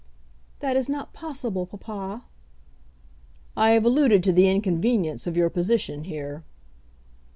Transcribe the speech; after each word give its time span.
"That 0.61 0.75
is 0.75 0.89
not 0.89 1.13
possible, 1.13 1.67
papa." 1.67 2.23
"I 3.55 3.69
have 3.73 3.85
alluded 3.85 4.23
to 4.23 4.31
the 4.31 4.49
inconvenience 4.49 5.27
of 5.27 5.37
your 5.37 5.51
position 5.51 6.05
here." 6.05 6.43